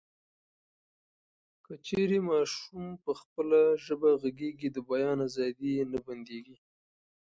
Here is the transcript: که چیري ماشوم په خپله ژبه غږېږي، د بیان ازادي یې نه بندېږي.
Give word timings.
که 1.65 1.73
چیري 1.85 2.19
ماشوم 2.29 2.85
په 3.03 3.11
خپله 3.19 3.59
ژبه 3.85 4.09
غږېږي، 4.21 4.69
د 4.71 4.77
بیان 4.89 5.17
ازادي 5.27 5.69
یې 5.77 5.83
نه 5.91 5.99
بندېږي. 6.05 6.55